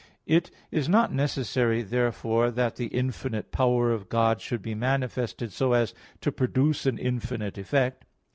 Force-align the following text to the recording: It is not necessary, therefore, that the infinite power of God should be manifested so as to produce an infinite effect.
It 0.25 0.49
is 0.71 0.89
not 0.89 1.13
necessary, 1.13 1.83
therefore, 1.83 2.49
that 2.49 2.75
the 2.75 2.87
infinite 2.87 3.51
power 3.51 3.91
of 3.91 4.09
God 4.09 4.41
should 4.41 4.63
be 4.63 4.73
manifested 4.73 5.51
so 5.53 5.73
as 5.73 5.93
to 6.21 6.31
produce 6.31 6.87
an 6.87 6.97
infinite 6.97 7.55
effect. 7.59 8.05